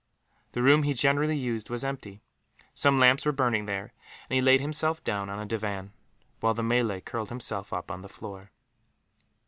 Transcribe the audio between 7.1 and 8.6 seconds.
himself up on the floor.